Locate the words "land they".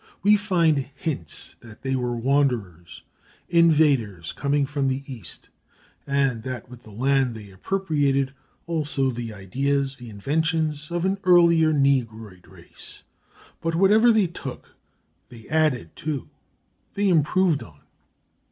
6.89-7.51